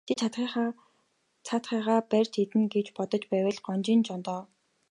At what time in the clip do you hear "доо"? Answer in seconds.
4.27-4.43